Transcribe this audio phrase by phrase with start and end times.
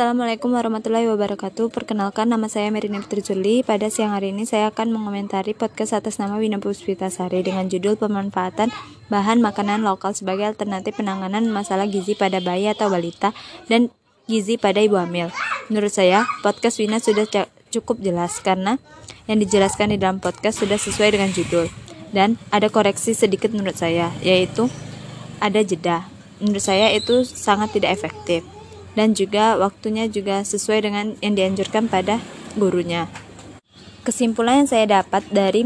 [0.00, 1.68] Assalamualaikum warahmatullahi wabarakatuh.
[1.76, 3.60] Perkenalkan nama saya Merina Juli.
[3.60, 8.72] Pada siang hari ini saya akan mengomentari podcast atas nama Wina Puspitasari dengan judul pemanfaatan
[9.12, 13.36] bahan makanan lokal sebagai alternatif penanganan masalah gizi pada bayi atau balita
[13.68, 13.92] dan
[14.24, 15.28] gizi pada ibu hamil.
[15.68, 17.28] Menurut saya, podcast Wina sudah
[17.68, 18.80] cukup jelas karena
[19.28, 21.68] yang dijelaskan di dalam podcast sudah sesuai dengan judul.
[22.08, 24.64] Dan ada koreksi sedikit menurut saya, yaitu
[25.44, 26.08] ada jeda.
[26.40, 28.59] Menurut saya itu sangat tidak efektif
[28.98, 32.18] dan juga waktunya juga sesuai dengan yang dianjurkan pada
[32.58, 33.06] gurunya.
[34.00, 35.62] Kesimpulan yang saya dapat dari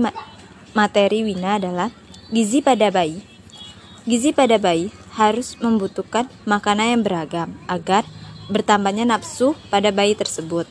[0.74, 1.88] materi Wina adalah
[2.28, 3.22] gizi pada bayi.
[4.04, 8.04] Gizi pada bayi harus membutuhkan makanan yang beragam agar
[8.50, 10.66] bertambahnya nafsu pada bayi tersebut.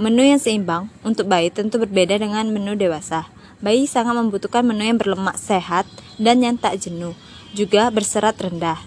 [0.00, 3.28] Menu yang seimbang untuk bayi tentu berbeda dengan menu dewasa.
[3.60, 5.84] Bayi sangat membutuhkan menu yang berlemak sehat
[6.16, 7.12] dan yang tak jenuh,
[7.52, 8.80] juga berserat rendah.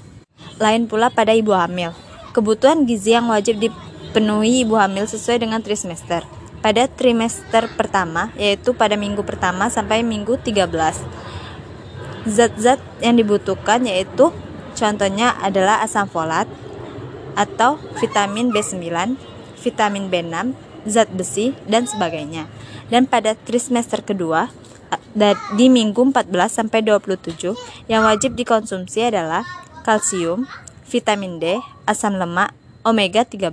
[0.57, 2.04] Lain pula pada ibu hamil.
[2.35, 6.27] Kebutuhan gizi yang wajib dipenuhi ibu hamil sesuai dengan trimester.
[6.59, 10.67] Pada trimester pertama, yaitu pada minggu pertama sampai minggu 13.
[12.27, 14.35] Zat-zat yang dibutuhkan yaitu
[14.75, 16.43] contohnya adalah asam folat
[17.39, 19.15] atau vitamin B9,
[19.63, 20.35] vitamin B6,
[20.91, 22.51] zat besi, dan sebagainya.
[22.91, 24.51] Dan pada trimester kedua,
[25.55, 27.55] di minggu 14 sampai 27
[27.87, 29.47] yang wajib dikonsumsi adalah
[29.87, 30.43] kalsium,
[30.87, 32.53] vitamin D, asam lemak,
[32.85, 33.51] omega 13.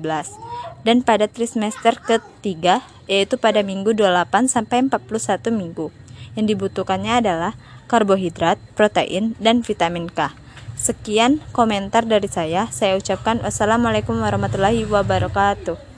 [0.83, 5.91] Dan pada trimester ketiga, yaitu pada minggu 28 sampai 41 minggu.
[6.39, 7.53] Yang dibutuhkannya adalah
[7.91, 10.33] karbohidrat, protein, dan vitamin K.
[10.79, 12.67] Sekian komentar dari saya.
[12.73, 15.91] Saya ucapkan wassalamualaikum warahmatullahi wabarakatuh.